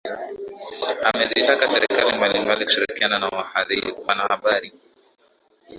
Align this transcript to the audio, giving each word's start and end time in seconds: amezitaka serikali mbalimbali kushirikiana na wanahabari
amezitaka 1.09 1.63
serikali 1.73 2.09
mbalimbali 2.17 2.63
kushirikiana 2.65 3.17
na 3.19 3.27
wanahabari 4.07 4.69